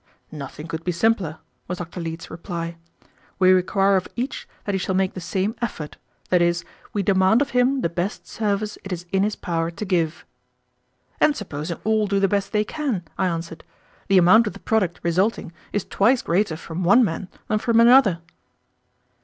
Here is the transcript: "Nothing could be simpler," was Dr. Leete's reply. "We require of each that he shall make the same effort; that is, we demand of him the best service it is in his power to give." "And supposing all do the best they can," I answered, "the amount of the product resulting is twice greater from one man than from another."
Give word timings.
"Nothing 0.31 0.65
could 0.65 0.83
be 0.83 0.91
simpler," 0.91 1.37
was 1.67 1.77
Dr. 1.77 1.99
Leete's 2.01 2.31
reply. 2.31 2.75
"We 3.37 3.51
require 3.51 3.95
of 3.97 4.07
each 4.15 4.49
that 4.65 4.73
he 4.73 4.79
shall 4.79 4.95
make 4.95 5.13
the 5.13 5.21
same 5.21 5.55
effort; 5.61 5.97
that 6.29 6.41
is, 6.41 6.65
we 6.91 7.03
demand 7.03 7.39
of 7.39 7.51
him 7.51 7.81
the 7.81 7.87
best 7.87 8.25
service 8.25 8.79
it 8.83 8.91
is 8.91 9.05
in 9.11 9.21
his 9.21 9.35
power 9.35 9.69
to 9.69 9.85
give." 9.85 10.25
"And 11.19 11.35
supposing 11.37 11.77
all 11.83 12.07
do 12.07 12.19
the 12.19 12.27
best 12.27 12.51
they 12.51 12.63
can," 12.65 13.03
I 13.15 13.27
answered, 13.27 13.63
"the 14.07 14.17
amount 14.17 14.47
of 14.47 14.53
the 14.53 14.59
product 14.59 14.99
resulting 15.03 15.53
is 15.71 15.85
twice 15.85 16.23
greater 16.23 16.57
from 16.57 16.83
one 16.83 17.03
man 17.05 17.27
than 17.47 17.59
from 17.59 17.79
another." 17.79 18.21